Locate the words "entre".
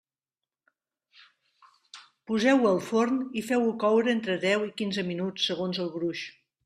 4.15-4.39